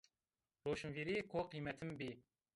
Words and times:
Roşnvîrêko 0.65 1.39
qîymetin 1.49 1.91
bî 1.99 2.11